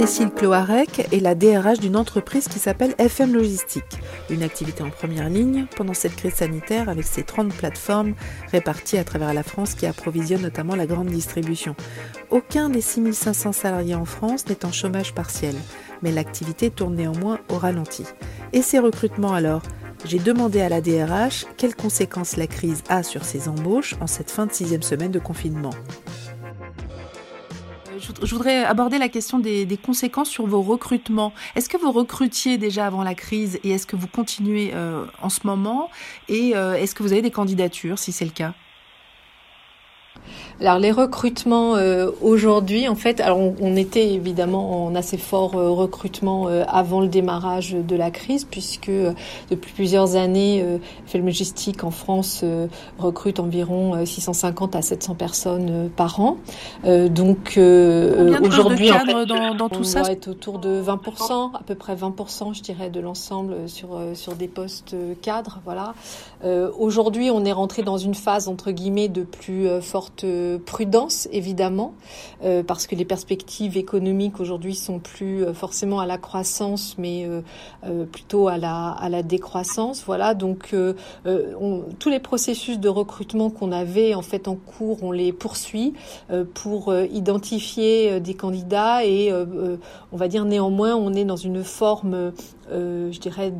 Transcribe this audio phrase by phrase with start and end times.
[0.00, 3.98] Cécile Cloarec est la DRH d'une entreprise qui s'appelle FM Logistique,
[4.30, 8.14] une activité en première ligne pendant cette crise sanitaire avec ses 30 plateformes
[8.50, 11.76] réparties à travers la France qui approvisionnent notamment la grande distribution.
[12.30, 15.54] Aucun des 6500 salariés en France n'est en chômage partiel,
[16.00, 18.06] mais l'activité tourne néanmoins au ralenti.
[18.54, 19.60] Et ces recrutements alors?
[20.06, 24.30] J'ai demandé à la DRH quelles conséquences la crise a sur ses embauches en cette
[24.30, 25.74] fin de sixième semaine de confinement
[28.00, 31.32] je voudrais aborder la question des, conséquences sur vos recrutements.
[31.56, 35.28] Est-ce que vous recrutiez déjà avant la crise et est-ce que vous continuez euh, en
[35.28, 35.90] ce moment?
[36.28, 38.54] Et euh, est-ce que vous avez des candidatures si c'est le cas?
[40.60, 45.70] Alors les recrutements euh, aujourd'hui, en fait, alors on, était évidemment en assez fort euh,
[45.70, 48.90] recrutement euh, avant le démarrage de la crise, puisque
[49.50, 50.64] depuis plusieurs années,
[51.06, 52.44] Film Logistique en France
[52.98, 56.36] recrute environ 650 à 700 personnes par an.
[56.84, 58.90] donc aujourd'hui,
[59.26, 62.62] dans, dans, tout on ça, va être autour de 20%, à peu près 20%, je
[62.62, 65.60] dirais, de l'ensemble sur sur des postes cadres.
[65.64, 65.94] Voilà.
[66.78, 70.24] aujourd'hui, on est rentré dans une phase entre guillemets de plus forte
[70.58, 71.94] prudence, évidemment,
[72.44, 77.26] euh, parce que les perspectives économiques aujourd'hui sont plus euh, forcément à la croissance, mais
[77.26, 80.04] euh, plutôt à la, à la décroissance.
[80.06, 80.74] Voilà, donc
[81.98, 85.94] tous les processus de recrutement qu'on avait en fait en cours, on les poursuit
[86.54, 92.32] pour identifier des candidats et on va dire néanmoins, on est dans une forme
[92.70, 93.52] je dirais,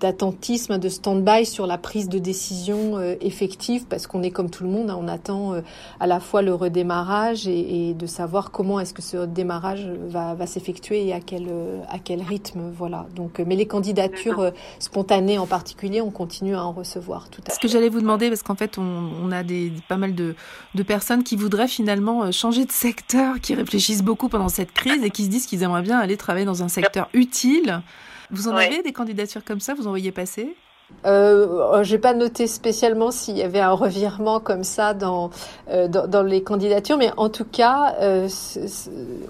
[0.00, 4.50] d'attentisme, de, de, de stand-by sur la prise de décision effective, parce qu'on est comme
[4.50, 5.60] tout le monde, hein, on attend euh,
[6.00, 10.34] à la fois le redémarrage et, et de savoir comment est-ce que ce redémarrage va,
[10.34, 11.48] va s'effectuer et à quel,
[11.88, 12.70] à quel rythme.
[12.76, 13.06] Voilà.
[13.14, 17.28] Donc, mais les candidatures spontanées en particulier, on continue à en recevoir.
[17.28, 19.96] Tout à Ce que j'allais vous demander, parce qu'en fait, on, on, a des, pas
[19.96, 20.34] mal de,
[20.74, 25.10] de personnes qui voudraient finalement changer de secteur, qui réfléchissent beaucoup pendant cette crise et
[25.10, 27.82] qui se disent qu'ils aimeraient bien aller travailler dans un secteur utile
[28.30, 30.56] vous en avez des candidatures comme ça Vous en voyez passer?
[31.04, 35.30] Euh, J'ai pas noté spécialement s'il y avait un revirement comme ça dans,
[35.70, 38.28] euh, dans, dans, les candidatures, mais en tout cas, euh,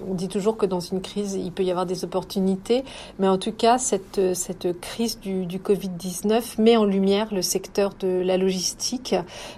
[0.09, 2.83] on dit toujours que dans une crise, il peut y avoir des opportunités,
[3.19, 7.93] mais en tout cas, cette, cette crise du, du Covid-19 met en lumière le secteur
[7.99, 9.15] de la logistique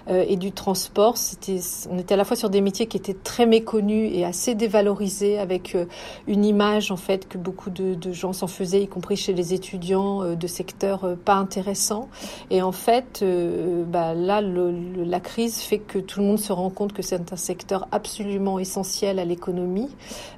[0.08, 1.16] euh, et du transport.
[1.16, 4.54] C'était, on était à la fois sur des métiers qui étaient très méconnus et assez
[4.54, 5.86] dévalorisés, avec euh,
[6.26, 9.54] une image en fait que beaucoup de, de gens s'en faisaient, y compris chez les
[9.54, 11.89] étudiants, euh, de secteurs pas intéressants
[12.50, 16.70] et en fait, euh, bah, là, la crise fait que tout le monde se rend
[16.70, 19.88] compte que c'est un secteur absolument essentiel à l'économie,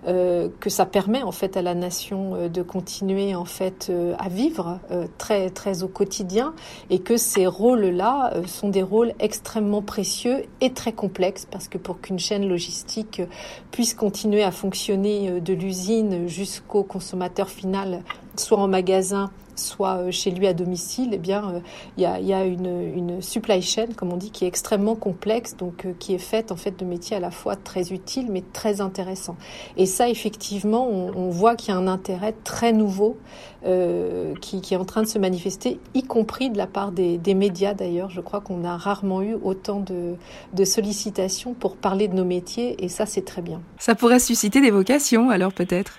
[0.07, 4.29] euh, que ça permet en fait à la nation euh, de continuer en fait à
[4.29, 4.79] vivre
[5.19, 6.55] très très au quotidien,
[6.91, 12.01] et que ces rôles-là sont des rôles extrêmement précieux et très complexes parce que pour
[12.01, 13.23] qu'une chaîne logistique
[13.71, 18.03] puisse continuer à fonctionner de l'usine jusqu'au consommateur final,
[18.37, 21.63] soit en magasin soit euh, chez lui à domicile, eh bien,
[21.97, 25.57] il euh, y a, une, une, supply chain, comme on dit, qui est extrêmement complexe,
[25.57, 28.43] donc euh, qui est faite en fait de métiers à la fois très utiles mais
[28.53, 29.37] très intéressants.
[29.77, 33.17] Et ça, effectivement, on, voit qu'il y a un intérêt très nouveau
[33.63, 38.11] qui, est en train de se manifester, y compris de la part des, médias d'ailleurs.
[38.11, 40.17] Je crois qu'on a rarement eu autant de,
[40.53, 43.63] de sollicitations pour parler de nos métiers, et ça, c'est très bien.
[43.79, 45.99] Ça pourrait susciter des vocations, alors peut-être?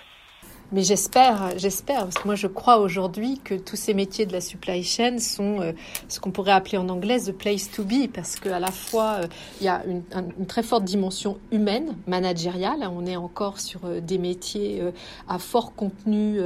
[0.74, 4.42] Mais j'espère, j'espère, parce que moi je crois aujourd'hui que tous ces métiers de la
[4.42, 5.72] supply chain sont euh,
[6.08, 9.28] ce qu'on pourrait appeler en anglais the place to be, parce qu'à la fois euh,
[9.62, 10.02] il y a une,
[10.40, 12.90] une, très forte dimension humaine, managériale.
[12.92, 14.82] On est encore sur euh, des métiers
[15.28, 16.40] à fort contenu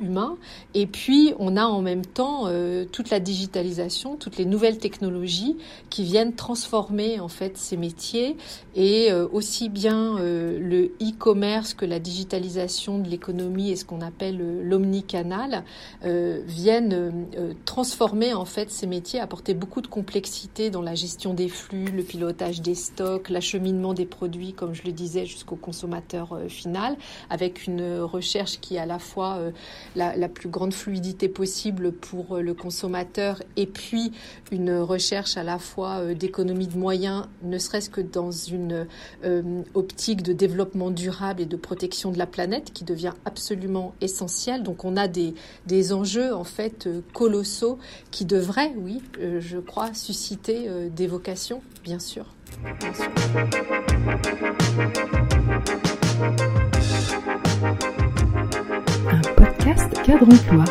[0.00, 0.36] humain,
[0.72, 2.48] et puis on a en même temps
[2.90, 5.56] toute la digitalisation, toutes les nouvelles technologies
[5.90, 8.36] qui viennent transformer en fait ces métiers,
[8.74, 15.64] et aussi bien le e-commerce que la digitalisation de l'économie ce qu'on appelle euh, l'omnicanal
[16.04, 16.92] euh, viennent
[17.36, 21.86] euh, transformer en fait ces métiers, apporter beaucoup de complexité dans la gestion des flux,
[21.86, 26.96] le pilotage des stocks, l'acheminement des produits, comme je le disais, jusqu'au consommateur final,
[27.30, 29.38] avec une recherche qui est à la fois
[29.96, 34.12] la, la, plus grande fluidité possible pour le consommateur et puis
[34.50, 38.86] une recherche à la fois d'économie de moyens, ne serait-ce que dans une
[39.74, 43.63] optique de développement durable et de protection de la planète qui devient absolument
[44.00, 44.62] essentiel.
[44.62, 45.34] Donc on a des,
[45.66, 47.78] des enjeux en fait euh, colossaux
[48.10, 52.26] qui devraient, oui, euh, je crois, susciter euh, des vocations, bien sûr.
[52.62, 53.10] Bien sûr.
[59.10, 60.64] Un podcast cadre emploi.